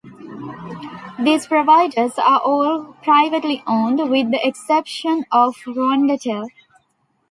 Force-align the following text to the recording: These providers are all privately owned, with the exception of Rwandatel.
These 1.19 1.45
providers 1.45 2.13
are 2.17 2.39
all 2.39 2.95
privately 3.03 3.61
owned, 3.67 3.99
with 4.09 4.31
the 4.31 4.39
exception 4.43 5.27
of 5.31 5.53
Rwandatel. 5.57 6.47